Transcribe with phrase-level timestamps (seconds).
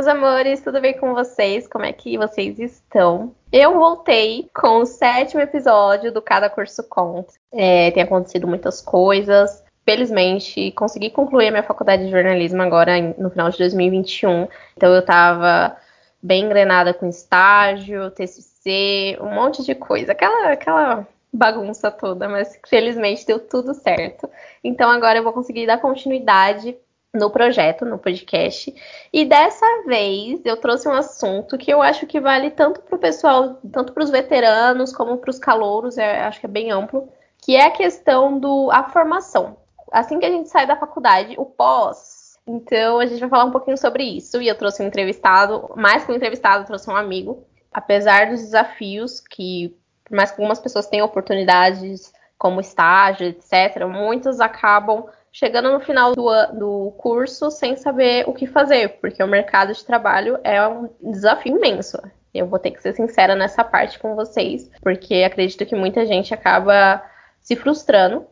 [0.00, 1.68] meus amores, tudo bem com vocês?
[1.68, 3.34] Como é que vocês estão?
[3.52, 7.34] Eu voltei com o sétimo episódio do Cada Curso Conta.
[7.52, 9.62] É, tem acontecido muitas coisas.
[9.84, 14.48] Felizmente, consegui concluir a minha faculdade de jornalismo agora no final de 2021.
[14.74, 15.76] Então, eu tava
[16.22, 20.12] bem engrenada com estágio, TCC, um monte de coisa.
[20.12, 24.30] Aquela, aquela bagunça toda, mas felizmente deu tudo certo.
[24.64, 26.74] Então, agora eu vou conseguir dar continuidade
[27.12, 28.72] no projeto, no podcast.
[29.12, 32.98] E dessa vez eu trouxe um assunto que eu acho que vale tanto para o
[32.98, 37.08] pessoal, tanto para os veteranos como para os calouros, é, acho que é bem amplo,
[37.38, 39.56] que é a questão do a formação.
[39.90, 42.38] Assim que a gente sai da faculdade, o pós.
[42.46, 44.40] Então a gente vai falar um pouquinho sobre isso.
[44.40, 47.44] E eu trouxe um entrevistado, mais que um entrevistado, trouxe um amigo.
[47.72, 54.40] Apesar dos desafios que, por mais que algumas pessoas tenham oportunidades como estágio, etc., muitos
[54.40, 59.72] acabam chegando no final do, do curso sem saber o que fazer, porque o mercado
[59.72, 61.98] de trabalho é um desafio imenso.
[62.32, 66.32] Eu vou ter que ser sincera nessa parte com vocês, porque acredito que muita gente
[66.32, 67.02] acaba
[67.40, 68.26] se frustrando.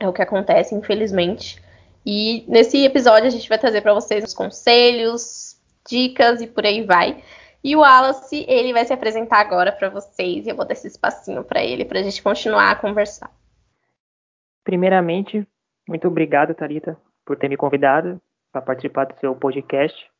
[0.00, 1.62] É o que acontece, infelizmente.
[2.04, 5.56] E nesse episódio a gente vai trazer para vocês os conselhos,
[5.88, 7.22] dicas e por aí vai.
[7.62, 10.86] E o Wallace, ele vai se apresentar agora para vocês e eu vou dar esse
[10.86, 13.30] espacinho para ele para a gente continuar a conversar.
[14.62, 15.46] Primeiramente,
[15.88, 18.20] muito obrigado, Talita, por ter me convidado
[18.52, 20.10] para participar do seu podcast.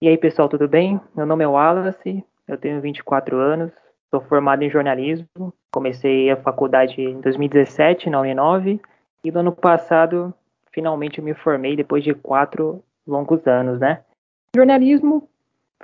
[0.00, 1.00] E aí, pessoal, tudo bem?
[1.16, 3.72] Meu nome é Wallace, eu tenho 24 anos,
[4.10, 5.52] sou formado em jornalismo.
[5.72, 8.80] Comecei a faculdade em 2017 na Uninove
[9.24, 10.32] e no ano passado
[10.72, 14.02] finalmente me formei depois de quatro longos anos, né?
[14.54, 15.28] Jornalismo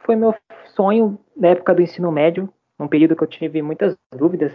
[0.05, 0.35] foi meu
[0.75, 4.53] sonho na época do ensino médio, um período que eu tive muitas dúvidas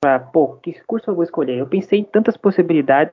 [0.00, 1.58] para, pô, que curso eu vou escolher?
[1.58, 3.12] Eu pensei em tantas possibilidades,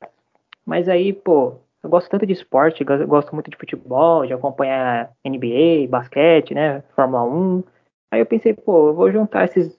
[0.72, 5.86] mas aí, pô, eu gosto tanto de esporte, gosto muito de futebol, de acompanhar NBA,
[5.90, 7.62] basquete, né, Fórmula 1.
[8.10, 9.78] Aí eu pensei, pô, eu vou juntar esses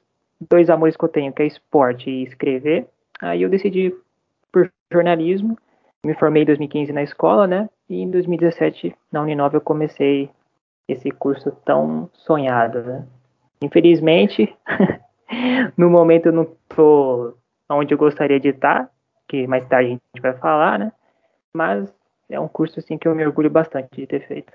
[0.51, 2.87] dois amores que eu tenho, que é esporte e escrever.
[3.23, 3.95] Aí eu decidi
[4.53, 5.57] por jornalismo.
[6.05, 7.71] Me formei em 2015 na escola, né?
[7.89, 10.29] E em 2017 na Uninove eu comecei
[10.87, 13.07] esse curso tão sonhado, né?
[13.63, 14.55] Infelizmente,
[15.75, 17.35] no momento eu não tô
[17.71, 18.91] onde eu gostaria de estar,
[19.33, 20.93] que mais tarde a gente vai falar, né?
[21.57, 21.89] Mas
[22.29, 24.53] é um curso assim que eu me orgulho bastante de ter feito.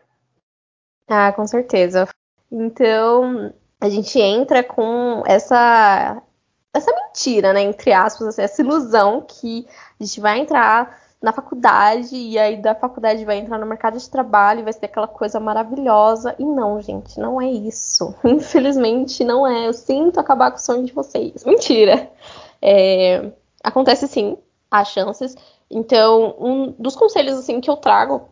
[1.07, 2.07] Ah, com certeza.
[2.51, 3.51] Então,
[3.81, 6.21] a gente entra com essa
[6.73, 9.65] essa mentira, né, entre aspas, assim, essa ilusão que
[9.99, 14.07] a gente vai entrar na faculdade e aí da faculdade vai entrar no mercado de
[14.07, 16.35] trabalho e vai ser aquela coisa maravilhosa.
[16.37, 18.13] E não, gente, não é isso.
[18.23, 19.67] Infelizmente, não é.
[19.67, 21.43] Eu sinto acabar com o sonho de vocês.
[21.43, 22.11] Mentira.
[22.61, 23.31] É,
[23.63, 24.37] acontece sim,
[24.69, 25.35] há chances.
[25.69, 28.29] Então, um dos conselhos assim que eu trago,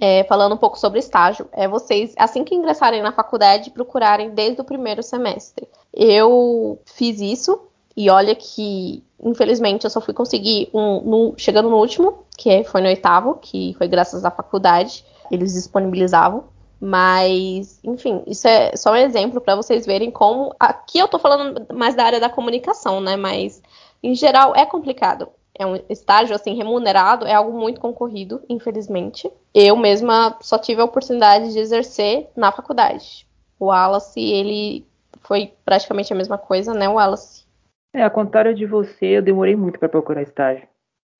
[0.00, 4.60] é, falando um pouco sobre estágio, é vocês, assim que ingressarem na faculdade, procurarem desde
[4.60, 5.68] o primeiro semestre.
[5.92, 7.60] Eu fiz isso
[7.96, 12.80] e olha que, infelizmente, eu só fui conseguir um no, chegando no último, que foi
[12.80, 16.44] no oitavo, que foi graças à faculdade, eles disponibilizavam.
[16.80, 20.54] Mas, enfim, isso é só um exemplo para vocês verem como.
[20.58, 23.16] Aqui eu tô falando mais da área da comunicação, né?
[23.16, 23.60] Mas,
[24.02, 25.28] em geral, é complicado
[25.60, 29.30] é um estágio assim remunerado, é algo muito concorrido, infelizmente.
[29.54, 33.26] Eu mesma só tive a oportunidade de exercer na faculdade.
[33.58, 34.86] O Wallace, ele
[35.20, 37.44] foi praticamente a mesma coisa, né, Wallace?
[37.92, 40.66] É, ao contrário de você, eu demorei muito para procurar estágio.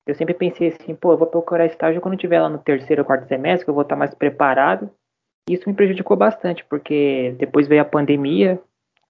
[0.07, 3.05] Eu sempre pensei assim, pô, eu vou procurar estágio quando tiver lá no terceiro ou
[3.05, 4.89] quarto semestre, que eu vou estar mais preparado.
[5.47, 8.59] Isso me prejudicou bastante, porque depois veio a pandemia,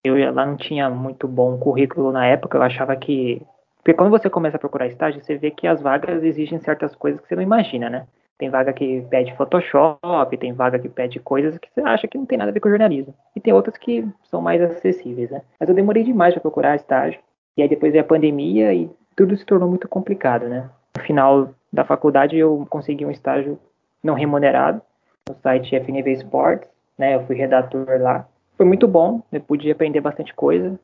[0.04, 3.42] eu lá não tinha muito bom currículo na época, eu achava que
[3.84, 7.19] porque quando você começa a procurar estágio, você vê que as vagas exigem certas coisas
[7.19, 8.06] que você não imagina, né?
[8.38, 12.25] Tem vaga que pede Photoshop, tem vaga que pede coisas que você acha que não
[12.25, 13.14] tem nada a ver com jornalismo.
[13.36, 15.42] E tem outras que são mais acessíveis, né?
[15.59, 17.19] Mas eu demorei demais para procurar estágio.
[17.58, 20.69] E aí depois veio a pandemia e tudo se tornou muito complicado, né?
[20.95, 23.60] No final da faculdade eu consegui um estágio
[24.04, 24.81] não remunerado
[25.28, 27.16] no site FNV Sports, né?
[27.16, 28.28] Eu fui redator lá.
[28.57, 30.80] Foi muito bom, eu pude aprender bastante coisa.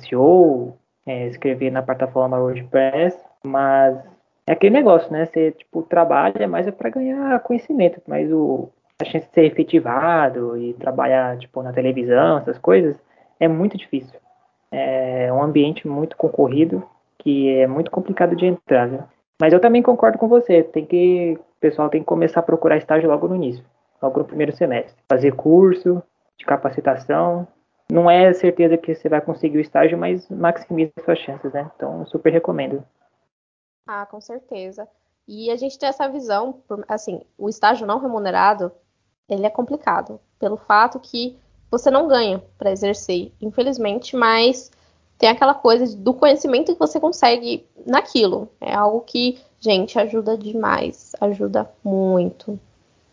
[0.00, 0.74] SEO,
[1.06, 3.98] é, escrever na plataforma WordPress, mas
[4.46, 5.26] é aquele negócio, né?
[5.26, 8.68] Você tipo trabalha mais é para ganhar conhecimento, mas o
[9.00, 12.96] a chance de ser efetivado e trabalhar tipo na televisão, essas coisas,
[13.38, 14.18] é muito difícil.
[14.70, 16.86] É um ambiente muito concorrido
[17.18, 19.08] que é muito complicado de entrar?
[19.40, 22.76] Mas eu também concordo com você, tem que o pessoal tem que começar a procurar
[22.76, 23.64] estágio logo no início,
[24.02, 26.02] logo no primeiro semestre, fazer curso
[26.38, 27.46] de capacitação,
[27.90, 31.70] não é certeza que você vai conseguir o estágio, mas maximiza suas chances, né?
[31.76, 32.84] Então, super recomendo.
[33.86, 34.86] Ah, com certeza.
[35.26, 38.72] E a gente tem essa visão, assim, o estágio não remunerado,
[39.28, 41.38] ele é complicado, pelo fato que
[41.70, 44.70] você não ganha para exercer, infelizmente, mas
[45.16, 48.48] tem aquela coisa do conhecimento que você consegue naquilo.
[48.60, 52.58] É algo que, gente, ajuda demais, ajuda muito.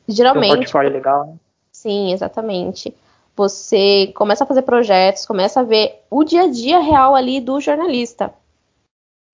[0.07, 0.53] Geralmente.
[0.53, 1.35] Um portfólio legal, né?
[1.71, 2.95] Sim, exatamente.
[3.37, 7.61] Você começa a fazer projetos, começa a ver o dia a dia real ali do
[7.61, 8.33] jornalista,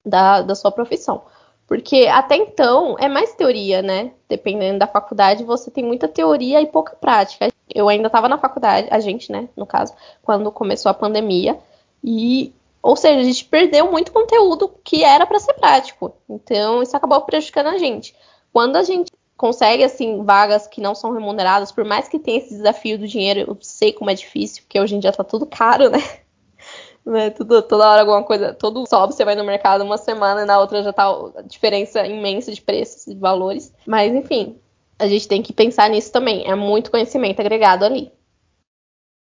[0.05, 1.23] da, da sua profissão.
[1.65, 4.11] Porque até então é mais teoria, né?
[4.27, 7.47] Dependendo da faculdade, você tem muita teoria e pouca prática.
[7.73, 11.57] Eu ainda estava na faculdade, a gente, né, no caso, quando começou a pandemia.
[12.03, 16.13] E, ou seja, a gente perdeu muito conteúdo que era para ser prático.
[16.29, 18.13] Então, isso acabou prejudicando a gente.
[18.51, 22.55] Quando a gente consegue, assim, vagas que não são remuneradas, por mais que tenha esse
[22.55, 25.89] desafio do dinheiro, eu sei como é difícil, porque hoje em dia tá tudo caro,
[25.89, 25.99] né?
[27.05, 27.29] né?
[27.31, 30.59] Tudo, toda hora alguma coisa, todo sobe, você vai no mercado uma semana e na
[30.59, 33.73] outra já tá a diferença imensa de preços e valores.
[33.85, 34.57] Mas, enfim,
[34.97, 36.49] a gente tem que pensar nisso também.
[36.49, 38.11] É muito conhecimento agregado ali.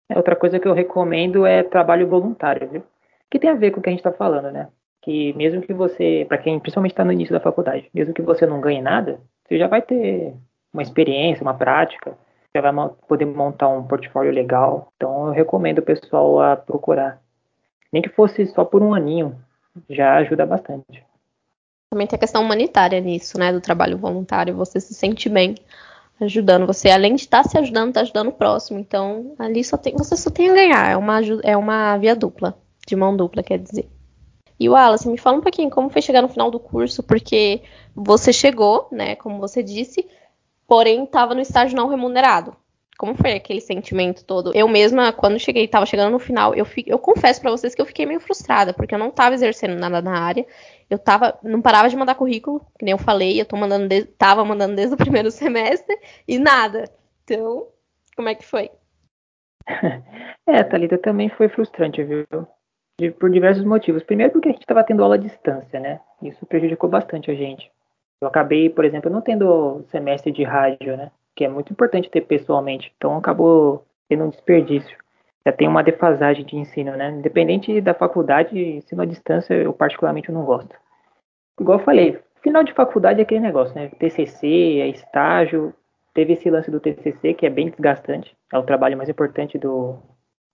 [0.09, 2.83] É, outra coisa que eu recomendo é trabalho voluntário, viu?
[3.29, 4.69] Que tem a ver com o que a gente está falando, né?
[5.01, 8.45] Que mesmo que você, para quem principalmente está no início da faculdade, mesmo que você
[8.45, 10.35] não ganhe nada, você já vai ter
[10.71, 12.15] uma experiência, uma prática,
[12.55, 14.93] já vai poder montar um portfólio legal.
[14.95, 17.19] Então eu recomendo o pessoal a procurar.
[17.91, 19.35] Nem que fosse só por um aninho,
[19.89, 21.03] já ajuda bastante.
[21.91, 23.51] Também tem a questão humanitária nisso, né?
[23.51, 24.55] Do trabalho voluntário.
[24.55, 25.55] Você se sente bem
[26.21, 26.67] ajudando.
[26.67, 28.77] Você, além de estar tá se ajudando, está ajudando o próximo.
[28.77, 30.91] Então, ali só tem, você só tem a ganhar.
[30.91, 32.55] É uma, é uma via dupla,
[32.85, 33.89] de mão dupla, quer dizer.
[34.59, 37.61] E o Wallace, me fala um pouquinho como foi chegar no final do curso, porque
[37.95, 40.05] você chegou, né, como você disse,
[40.67, 42.55] porém estava no estágio não remunerado.
[42.97, 44.51] Como foi aquele sentimento todo?
[44.53, 47.81] Eu mesma, quando cheguei, estava chegando no final, eu, fi, eu confesso para vocês que
[47.81, 50.45] eu fiquei meio frustrada, porque eu não estava exercendo nada na área.
[50.89, 54.03] Eu tava, não parava de mandar currículo, que nem eu falei, eu tô mandando de,
[54.03, 55.97] tava mandando desde o primeiro semestre
[56.27, 56.91] e nada.
[57.23, 57.67] Então,
[58.17, 58.69] como é que foi?
[60.45, 62.25] É, Thalita, também foi frustrante, viu?
[63.19, 64.03] Por diversos motivos.
[64.03, 65.99] Primeiro, porque a gente estava tendo aula à distância, né?
[66.21, 67.71] Isso prejudicou bastante a gente.
[68.21, 71.11] Eu acabei, por exemplo, não tendo semestre de rádio, né?
[71.35, 72.91] Que é muito importante ter pessoalmente.
[72.97, 74.97] Então, acabou tendo um desperdício.
[75.45, 77.11] Já tem uma defasagem de ensino, né?
[77.11, 80.75] Independente da faculdade, ensino à distância, eu particularmente não gosto.
[81.59, 83.89] Igual eu falei, final de faculdade é aquele negócio, né?
[83.99, 85.73] TCC, é estágio.
[86.13, 88.35] Teve esse lance do TCC, que é bem desgastante.
[88.51, 89.97] É o trabalho mais importante do,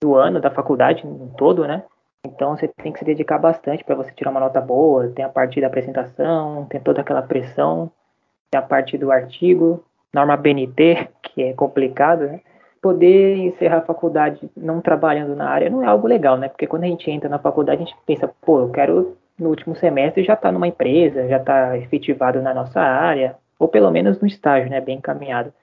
[0.01, 1.03] do ano, da faculdade
[1.38, 1.83] todo, né?
[2.25, 5.07] Então você tem que se dedicar bastante para você tirar uma nota boa.
[5.10, 7.92] Tem a parte da apresentação, tem toda aquela pressão,
[8.51, 9.83] tem a parte do artigo,
[10.13, 12.42] norma BNT, que é complicado, né?
[12.81, 16.50] Poder encerrar a faculdade não trabalhando na área não é algo legal, né?
[16.50, 19.75] Porque quando a gente entra na faculdade, a gente pensa, pô, eu quero no último
[19.75, 23.92] semestre já estar tá numa empresa, já estar tá efetivado na nossa área, ou pelo
[23.92, 24.80] menos no estágio, né?
[24.81, 25.54] Bem encaminhado.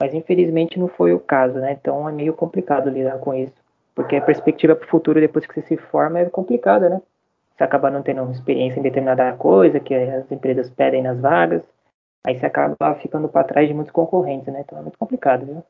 [0.00, 1.72] Mas infelizmente não foi o caso, né?
[1.72, 3.61] Então é meio complicado lidar com isso.
[3.94, 7.02] Porque a perspectiva para o futuro, depois que você se forma, é complicada, né?
[7.56, 11.62] Você acaba não tendo experiência em determinada coisa que as empresas pedem nas vagas,
[12.24, 14.62] aí você acaba ficando para trás de muitos concorrentes, né?
[14.64, 15.62] Então é muito complicado, viu?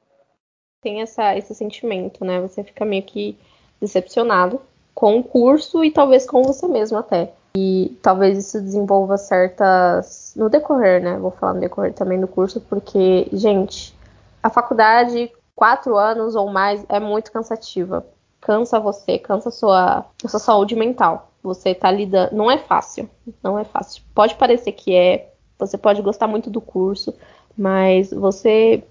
[0.81, 2.41] Tem essa, esse sentimento, né?
[2.41, 3.39] Você fica meio que
[3.81, 4.61] decepcionado
[4.95, 7.33] com o curso e talvez com você mesmo até.
[7.57, 10.33] E talvez isso desenvolva certas.
[10.37, 11.19] No decorrer, né?
[11.19, 13.95] Vou falar no decorrer também do curso, porque, gente,
[14.43, 18.07] a faculdade, quatro anos ou mais é muito cansativa.
[18.41, 21.31] Cansa você, cansa sua, sua saúde mental.
[21.43, 22.35] Você tá lidando.
[22.35, 23.09] Não é fácil.
[23.43, 24.03] Não é fácil.
[24.15, 25.33] Pode parecer que é.
[25.59, 27.15] Você pode gostar muito do curso,
[27.57, 28.83] mas você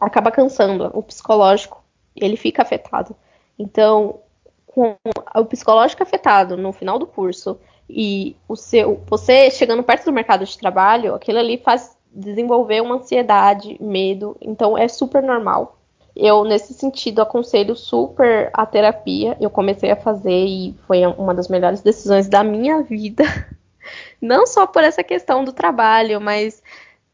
[0.00, 0.90] acaba cansando.
[0.94, 1.82] O psicológico,
[2.16, 3.14] ele fica afetado.
[3.58, 4.20] Então,
[4.66, 4.96] com
[5.34, 10.44] o psicológico afetado no final do curso e o seu, você chegando perto do mercado
[10.44, 14.36] de trabalho, aquilo ali faz desenvolver uma ansiedade, medo.
[14.40, 15.78] Então, é super normal.
[16.16, 19.36] Eu, nesse sentido, aconselho super a terapia.
[19.40, 23.24] Eu comecei a fazer e foi uma das melhores decisões da minha vida.
[24.22, 26.62] Não só por essa questão do trabalho, mas,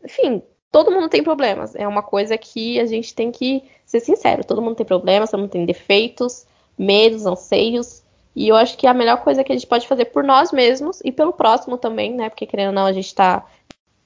[0.04, 1.74] enfim, todo mundo tem problemas.
[1.74, 4.44] É uma coisa que a gente tem que ser sincero.
[4.44, 6.46] Todo mundo tem problemas, todo mundo tem defeitos,
[6.78, 8.02] medos, anseios.
[8.36, 11.00] E eu acho que a melhor coisa que a gente pode fazer por nós mesmos
[11.02, 12.28] e pelo próximo também, né?
[12.28, 13.46] Porque querendo ou não, a gente tá.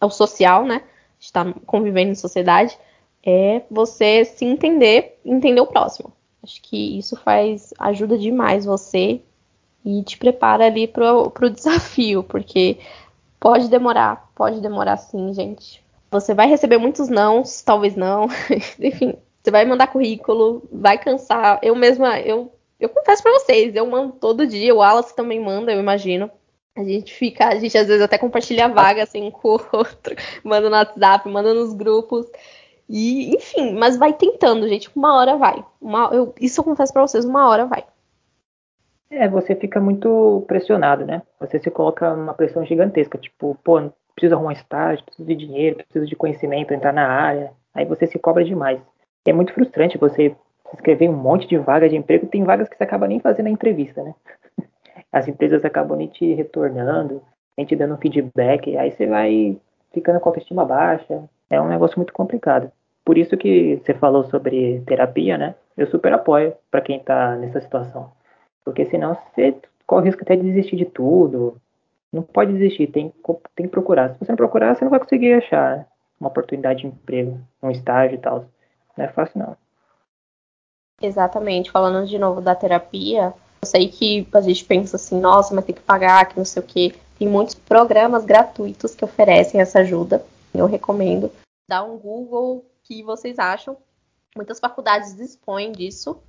[0.00, 0.76] É o social, né?
[0.76, 2.78] A gente tá convivendo em sociedade
[3.24, 6.12] é você se entender, entender o próximo.
[6.42, 9.22] Acho que isso faz ajuda demais você
[9.84, 12.78] e te prepara ali pro, pro desafio, porque
[13.40, 15.82] pode demorar, pode demorar sim, gente.
[16.10, 18.28] Você vai receber muitos nãos, talvez não,
[18.78, 21.58] enfim, você vai mandar currículo, vai cansar.
[21.62, 25.72] Eu mesma, eu, eu confesso para vocês, eu mando todo dia, o Wallace também manda,
[25.72, 26.30] eu imagino.
[26.76, 30.68] A gente fica, a gente às vezes até compartilha vaga assim com o outro, manda
[30.68, 32.26] no WhatsApp, manda nos grupos.
[32.88, 34.90] E, enfim, mas vai tentando, gente.
[34.94, 35.64] Uma hora vai.
[35.80, 37.84] Uma, eu, isso eu confesso pra vocês, uma hora vai.
[39.10, 41.22] É, você fica muito pressionado, né?
[41.38, 46.06] Você se coloca uma pressão gigantesca, tipo, pô, preciso arrumar estágio, preciso de dinheiro, preciso
[46.06, 47.52] de conhecimento, entrar na área.
[47.72, 48.80] Aí você se cobra demais.
[49.26, 50.34] é muito frustrante você
[50.86, 53.50] em um monte de vagas de emprego, tem vagas que você acaba nem fazendo a
[53.50, 54.14] entrevista, né?
[55.12, 57.22] As empresas acabam nem te retornando,
[57.56, 59.56] nem te dando um feedback, aí você vai
[59.92, 61.22] ficando com a autoestima baixa.
[61.50, 62.70] É um negócio muito complicado.
[63.04, 65.54] Por isso que você falou sobre terapia, né?
[65.76, 68.10] Eu super apoio para quem tá nessa situação.
[68.64, 69.54] Porque senão você
[69.86, 71.60] corre o risco até de desistir de tudo.
[72.12, 73.12] Não pode desistir, tem,
[73.54, 74.10] tem que procurar.
[74.10, 75.86] Se você não procurar, você não vai conseguir achar
[76.18, 78.46] uma oportunidade de emprego, um estágio e tal.
[78.96, 79.56] Não é fácil, não.
[81.02, 81.70] Exatamente.
[81.70, 85.74] Falando de novo da terapia, eu sei que a gente pensa assim, nossa, mas tem
[85.74, 86.94] que pagar, que não sei o quê.
[87.18, 90.24] Tem muitos programas gratuitos que oferecem essa ajuda.
[90.54, 91.30] Eu recomendo.
[91.68, 93.76] Dá um Google que vocês acham.
[94.36, 96.22] Muitas faculdades dispõem disso.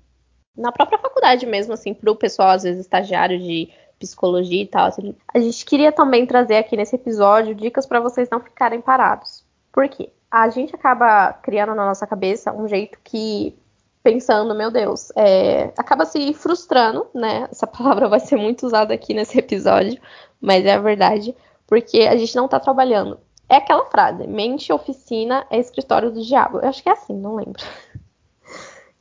[0.57, 4.87] Na própria faculdade mesmo, assim, para o pessoal, às vezes, estagiário de psicologia e tal.
[4.87, 5.15] Assim.
[5.33, 9.43] A gente queria também trazer aqui nesse episódio dicas para vocês não ficarem parados.
[9.71, 10.09] Por quê?
[10.31, 13.57] A gente acaba criando na nossa cabeça um jeito que,
[14.01, 17.47] pensando, meu Deus, é, acaba se frustrando, né?
[17.51, 19.99] Essa palavra vai ser muito usada aqui nesse episódio,
[20.39, 21.35] mas é a verdade,
[21.67, 23.19] porque a gente não tá trabalhando.
[23.47, 26.59] É aquela frase: mente, oficina é escritório do diabo.
[26.59, 27.63] Eu acho que é assim, não lembro.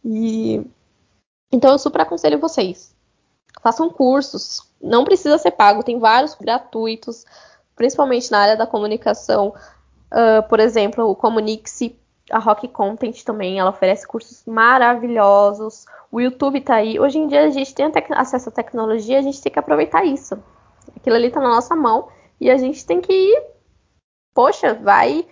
[0.07, 0.63] E
[1.51, 2.95] então eu super aconselho vocês.
[3.63, 7.25] Façam cursos, não precisa ser pago, tem vários gratuitos,
[7.77, 9.55] principalmente na área da comunicação.
[10.13, 11.99] Uh, por exemplo, o Comunique-se,
[12.31, 15.87] a Rock Content também, ela oferece cursos maravilhosos.
[16.11, 16.99] O YouTube tá aí.
[17.01, 20.37] Hoje em dia a gente tem acesso à tecnologia, a gente tem que aproveitar isso.
[20.97, 22.09] Aquilo ali tá na nossa mão
[22.41, 23.54] e a gente tem que
[24.35, 25.27] poxa, vai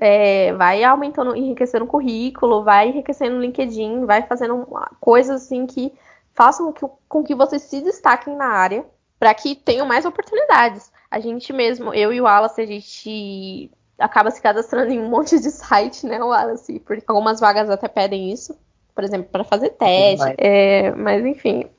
[0.00, 4.66] é, vai aumentando, enriquecendo o currículo, vai enriquecendo o LinkedIn, vai fazendo
[5.00, 5.92] coisas assim que
[6.34, 8.84] façam que, com que vocês se destaquem na área
[9.18, 10.92] para que tenham mais oportunidades.
[11.10, 15.38] A gente mesmo, eu e o Wallace, a gente acaba se cadastrando em um monte
[15.40, 16.80] de site, né, Wallace?
[16.80, 18.56] Porque algumas vagas até pedem isso,
[18.94, 20.34] por exemplo, para fazer teste.
[20.36, 21.70] É, mas enfim,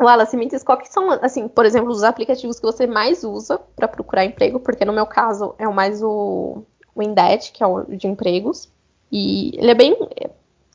[0.00, 3.58] Wallace, me diz qual que são, assim, por exemplo, os aplicativos que você mais usa
[3.74, 6.62] para procurar emprego, porque no meu caso é mais o,
[6.94, 8.72] o Indeed, que é o de empregos.
[9.10, 9.96] E ele é bem.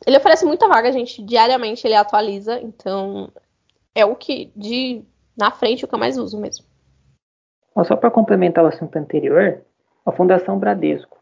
[0.06, 1.24] Ele oferece muita vaga, gente.
[1.24, 3.32] Diariamente ele atualiza, então
[3.96, 5.06] é o que de
[5.38, 6.66] na frente o que eu mais uso mesmo.
[7.86, 9.62] Só para complementar o assunto anterior,
[10.06, 11.18] a Fundação Bradesco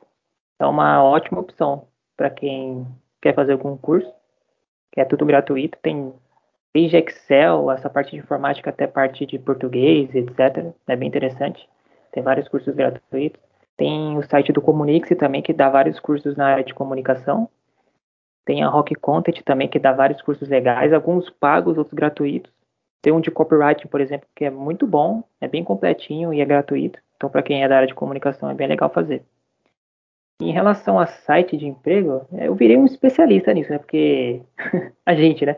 [0.60, 2.86] é uma ótima opção para quem
[3.22, 4.12] quer fazer algum curso,
[4.92, 6.14] que é tudo gratuito, tem
[6.74, 10.74] desde Excel, essa parte de informática até parte de português, etc.
[10.88, 11.68] É bem interessante.
[12.12, 13.42] Tem vários cursos gratuitos.
[13.78, 17.50] Tem o site do Comunique também, que dá vários cursos na área de comunicação.
[18.46, 22.52] Tem a Rock Content também, que dá vários cursos legais, alguns pagos, outros gratuitos.
[23.02, 26.46] Tem um de copyright, por exemplo, que é muito bom, é bem completinho e é
[26.46, 27.00] gratuito.
[27.16, 29.24] Então, para quem é da área de comunicação, é bem legal fazer.
[30.40, 33.78] Em relação a site de emprego, eu virei um especialista nisso, né?
[33.78, 34.42] Porque
[35.06, 35.56] a gente, né?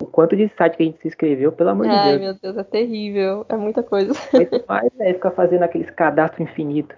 [0.00, 2.04] O quanto de site que a gente se inscreveu, pelo amor de Deus.
[2.04, 3.44] Ai, meu Deus, é terrível.
[3.48, 4.12] É muita coisa.
[4.68, 6.96] Mais é ficar fazendo aqueles cadastros infinitos.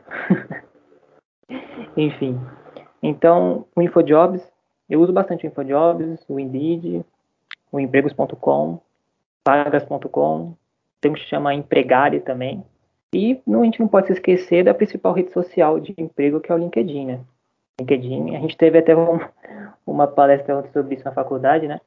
[1.97, 2.39] Enfim.
[3.03, 4.47] Então, o InfoJobs,
[4.89, 7.05] eu uso bastante o InfoJobs, o Indeed,
[7.73, 8.81] o empregos.com,
[9.47, 10.55] vagas.com,
[11.01, 12.63] tem um que chama Empregare também.
[13.15, 16.53] E não, a gente não pode se esquecer da principal rede social de emprego, que
[16.53, 17.21] é o LinkedIn, né?
[17.81, 19.19] LinkedIn, a gente teve até um,
[19.87, 21.81] uma palestra sobre isso na faculdade, né?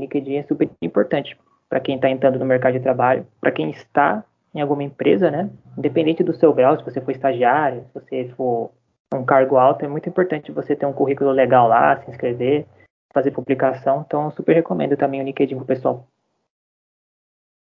[0.00, 1.36] LinkedIn é super importante
[1.68, 4.24] para quem está entrando no mercado de trabalho, para quem está
[4.54, 5.50] em alguma empresa, né?
[5.76, 8.70] Independente do seu grau, se você for estagiário, se você for
[9.14, 12.66] um cargo alto, é muito importante você ter um currículo legal lá, se inscrever,
[13.12, 14.04] fazer publicação.
[14.06, 16.06] Então, super recomendo também o LinkedIn para o pessoal.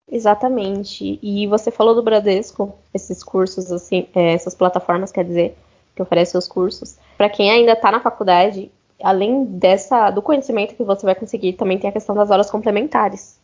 [0.09, 1.19] Exatamente.
[1.21, 5.57] E você falou do Bradesco, esses cursos, assim, é, essas plataformas, quer dizer,
[5.95, 6.97] que oferecem os cursos.
[7.17, 8.71] Para quem ainda está na faculdade,
[9.01, 13.39] além dessa do conhecimento que você vai conseguir, também tem a questão das horas complementares.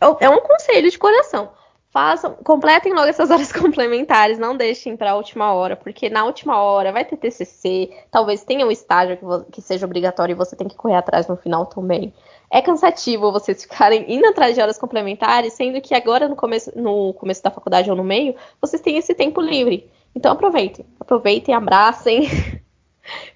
[0.00, 1.50] É, é um conselho de coração.
[1.92, 6.62] Façam, completem logo essas horas complementares, não deixem para a última hora, porque na última
[6.62, 10.68] hora vai ter TCC, talvez tenha um estágio que, que seja obrigatório e você tem
[10.68, 12.14] que correr atrás no final também.
[12.48, 17.12] É cansativo vocês ficarem indo atrás de horas complementares, sendo que agora no começo, no
[17.14, 19.90] começo da faculdade ou no meio, vocês têm esse tempo livre.
[20.14, 22.28] Então aproveitem, aproveitem, abracem,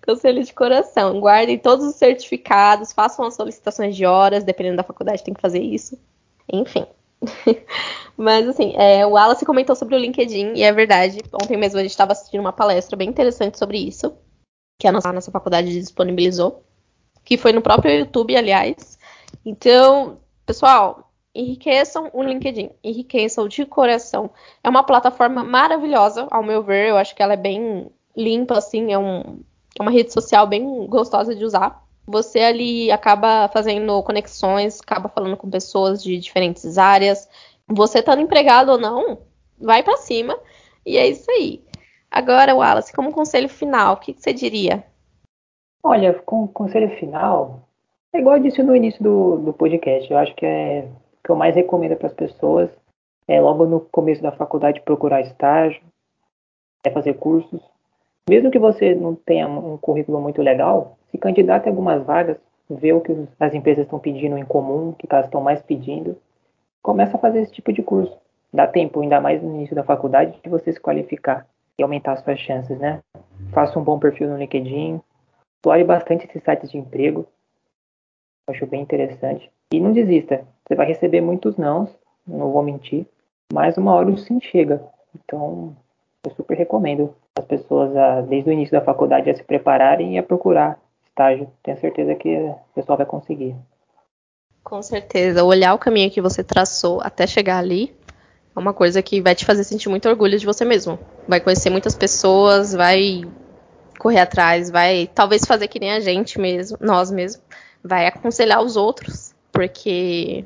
[0.05, 1.21] Conselho de coração.
[1.21, 5.61] Guardem todos os certificados, façam as solicitações de horas, dependendo da faculdade, tem que fazer
[5.61, 5.99] isso.
[6.53, 6.87] Enfim.
[8.17, 11.23] Mas assim, é, o Wallace comentou sobre o LinkedIn, e é verdade.
[11.33, 14.15] Ontem mesmo a gente estava assistindo uma palestra bem interessante sobre isso.
[14.79, 16.63] que a nossa, a nossa faculdade disponibilizou,
[17.25, 18.99] que foi no próprio YouTube, aliás.
[19.45, 24.31] Então, pessoal, enriqueçam o LinkedIn, enriqueçam de coração.
[24.63, 28.93] É uma plataforma maravilhosa, ao meu ver, eu acho que ela é bem limpa, assim,
[28.93, 29.41] é, um,
[29.79, 31.83] é uma rede social bem gostosa de usar.
[32.07, 37.29] Você ali acaba fazendo conexões, acaba falando com pessoas de diferentes áreas.
[37.67, 39.19] Você estando empregado ou não,
[39.59, 40.39] vai para cima.
[40.85, 41.65] E é isso aí.
[42.11, 44.85] Agora, Wallace, como conselho final, o que, que você diria?
[45.83, 47.69] Olha, com conselho final,
[48.13, 50.11] é igual eu disse no início do, do podcast.
[50.11, 50.89] Eu acho que é
[51.25, 52.71] que eu mais recomendo para as pessoas
[53.27, 55.83] é logo no começo da faculdade procurar estágio,
[56.85, 57.63] é fazer cursos.
[58.29, 62.39] Mesmo que você não tenha um currículo muito legal, se candidate a algumas vagas,
[62.71, 66.17] vê o que as empresas estão pedindo em comum, o que elas estão mais pedindo,
[66.83, 68.17] começa a fazer esse tipo de curso.
[68.53, 71.47] Dá tempo, ainda mais no início da faculdade, de você se qualificar
[71.79, 73.03] e aumentar suas chances, né?
[73.53, 75.01] Faça um bom perfil no LinkedIn,
[75.57, 77.27] explore bastante esses sites de emprego,
[78.49, 79.51] acho bem interessante.
[79.73, 81.95] E não desista, você vai receber muitos nãos,
[82.27, 83.07] não vou mentir,
[83.53, 84.83] mas uma hora o sim chega.
[85.15, 85.77] Então,
[86.25, 90.19] eu super recomendo as pessoas, a, desde o início da faculdade, a se prepararem e
[90.19, 91.51] a procurar estágio.
[91.63, 93.57] Tenho certeza que o pessoal vai conseguir.
[94.63, 95.45] Com certeza.
[95.45, 97.95] Olhar o caminho que você traçou até chegar ali
[98.55, 100.99] é uma coisa que vai te fazer sentir muito orgulho de você mesmo.
[101.29, 103.23] Vai conhecer muitas pessoas, vai
[103.99, 107.43] correr atrás, vai talvez fazer que nem a gente mesmo, nós mesmos,
[107.83, 110.45] vai aconselhar os outros porque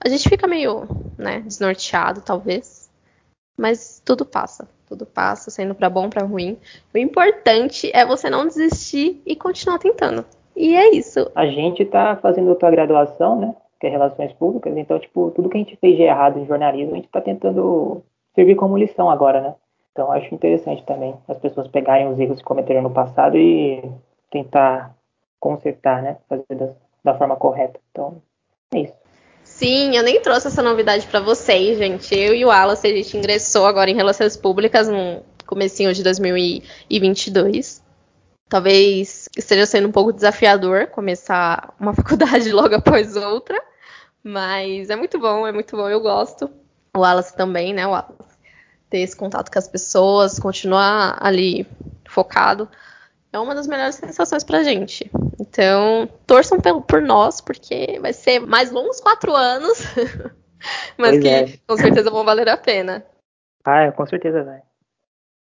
[0.00, 0.88] a gente fica meio,
[1.18, 2.90] né, desnorteado, talvez.
[3.56, 6.58] Mas tudo passa, tudo passa, sendo para bom, para ruim.
[6.94, 10.24] O importante é você não desistir e continuar tentando.
[10.54, 11.30] E é isso.
[11.34, 15.56] A gente tá fazendo outra graduação, né, que é Relações Públicas, então, tipo, tudo que
[15.56, 18.02] a gente fez de errado em jornalismo, a gente tá tentando
[18.34, 19.54] servir como lição agora, né?
[19.92, 23.82] Então, acho interessante também as pessoas pegarem os erros que cometeram no passado e
[24.30, 24.94] tentar
[25.40, 26.18] consertar, né?
[26.28, 26.70] Fazer das,
[27.02, 27.80] da forma correta.
[27.90, 28.22] Então,
[28.74, 29.01] é isso.
[29.62, 32.12] Sim, eu nem trouxe essa novidade para vocês, gente.
[32.12, 37.80] Eu e o Wallace, a gente ingressou agora em Relações Públicas no comecinho de 2022.
[38.48, 43.62] Talvez esteja sendo um pouco desafiador começar uma faculdade logo após outra,
[44.20, 46.50] mas é muito bom, é muito bom, eu gosto.
[46.96, 48.36] O Wallace também, né, o Wallace?
[48.90, 51.68] Ter esse contato com as pessoas, continuar ali
[52.08, 52.68] focado
[53.32, 55.10] é uma das melhores sensações pra gente.
[55.52, 59.84] Então, torçam por nós, porque vai ser mais longos quatro anos,
[60.96, 61.58] mas pois que é.
[61.66, 63.04] com certeza vão valer a pena.
[63.62, 64.62] Ah, com certeza vai.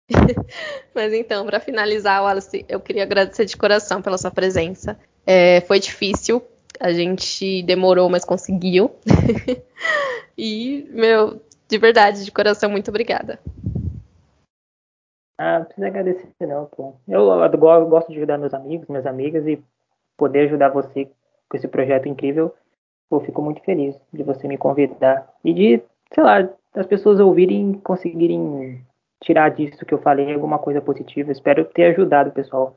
[0.93, 4.99] mas então, para finalizar, Wallace, eu queria agradecer de coração pela sua presença.
[5.25, 6.43] É, foi difícil,
[6.77, 8.91] a gente demorou, mas conseguiu.
[10.37, 13.39] e, meu, de verdade, de coração, muito obrigada.
[15.37, 16.95] Ah, não precisa agradecer não, pô.
[17.07, 19.63] Eu, eu gosto de ajudar meus amigos, minhas amigas e
[20.21, 21.09] poder ajudar você
[21.49, 22.53] com esse projeto incrível.
[23.09, 27.73] Eu fico muito feliz de você me convidar e de, sei lá, as pessoas ouvirem
[27.83, 28.85] conseguirem
[29.23, 31.31] tirar disso que eu falei alguma coisa positiva.
[31.31, 32.75] Espero ter ajudado o pessoal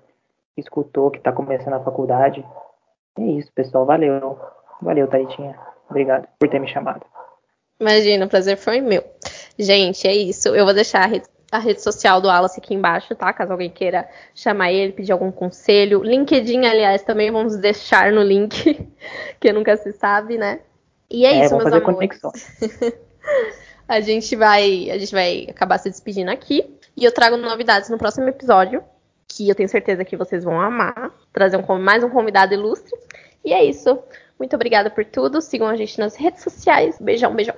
[0.54, 2.42] que escutou, que está começando a faculdade.
[3.18, 3.85] É isso, pessoal.
[3.85, 4.38] Valeu.
[4.80, 5.54] Valeu, Taritinha.
[5.90, 7.04] Obrigado por ter me chamado.
[7.78, 9.04] Imagina, o prazer foi meu.
[9.59, 10.48] Gente, é isso.
[10.48, 13.32] Eu vou deixar a rede a rede social do Wallace aqui embaixo, tá?
[13.32, 16.02] Caso alguém queira chamar ele, pedir algum conselho.
[16.02, 18.88] LinkedIn, aliás, também vamos deixar no link,
[19.38, 20.58] que nunca se sabe, né?
[21.08, 22.20] E é, é isso, meus fazer amores.
[23.86, 27.98] a gente vai, a gente vai acabar se despedindo aqui e eu trago novidades no
[27.98, 28.82] próximo episódio,
[29.28, 32.98] que eu tenho certeza que vocês vão amar, trazer um, mais um convidado ilustre.
[33.44, 33.96] E é isso.
[34.40, 35.40] Muito obrigada por tudo.
[35.40, 36.98] Sigam a gente nas redes sociais.
[37.00, 37.54] Beijão, beijão.